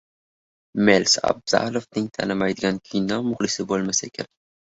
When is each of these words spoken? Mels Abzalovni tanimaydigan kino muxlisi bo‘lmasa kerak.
Mels 0.87 1.11
Abzalovni 1.31 2.03
tanimaydigan 2.17 2.79
kino 2.93 3.19
muxlisi 3.27 3.67
bo‘lmasa 3.73 4.13
kerak. 4.17 4.35